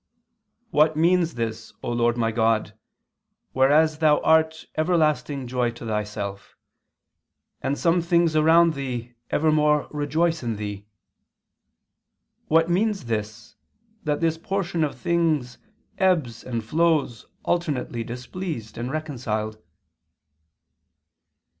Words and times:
viii, 0.01 0.69
3): 0.71 0.71
"What 0.71 0.97
means 0.97 1.35
this, 1.35 1.73
O 1.83 1.91
Lord 1.91 2.17
my 2.17 2.31
God, 2.31 2.75
whereas 3.53 3.99
Thou 3.99 4.19
art 4.21 4.65
everlasting 4.75 5.45
joy 5.45 5.69
to 5.69 5.85
Thyself, 5.85 6.57
and 7.61 7.77
some 7.77 8.01
things 8.01 8.35
around 8.35 8.73
Thee 8.73 9.13
evermore 9.29 9.87
rejoice 9.91 10.41
in 10.41 10.55
Thee? 10.55 10.87
What 12.47 12.67
means 12.67 13.05
this, 13.05 13.53
that 14.03 14.21
this 14.21 14.39
portion 14.39 14.83
of 14.83 14.97
things 14.97 15.59
ebbs 15.99 16.43
and 16.43 16.63
flows 16.65 17.27
alternately 17.43 18.03
displeased 18.03 18.79
and 18.79 18.89
reconciled?" 18.89 19.61